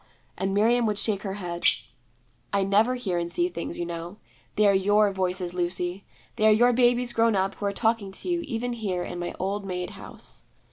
And 0.35 0.51
Miriam 0.51 0.87
would 0.87 0.97
shake 0.97 1.21
her 1.21 1.35
head. 1.35 1.63
'I 2.53 2.63
never 2.63 2.95
hear 2.95 3.19
and 3.19 3.31
see 3.31 3.49
Things, 3.49 3.77
you 3.77 3.85
know. 3.85 4.17
They 4.55 4.65
are 4.65 4.73
your 4.73 5.11
Voices, 5.11 5.53
Lucy; 5.53 6.05
they 6.37 6.47
are 6.47 6.51
your 6.51 6.73
babies 6.73 7.13
grown 7.13 7.35
up 7.35 7.53
who 7.53 7.67
are 7.67 7.71
talking 7.71 8.11
to 8.13 8.27
you 8.27 8.39
even 8.41 8.73
here 8.73 9.03
in 9.03 9.19
my 9.19 9.35
old 9.37 9.63
maid 9.63 9.91
house.' 9.91 10.43